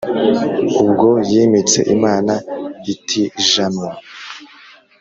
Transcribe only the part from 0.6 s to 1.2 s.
Ubwo